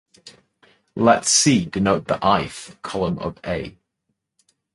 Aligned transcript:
Let 0.95 1.25
"c" 1.27 1.63
denote 1.65 2.07
the 2.07 2.17
"i"-th 2.25 2.75
column 2.81 3.19
of 3.19 3.37
"A". 3.45 3.77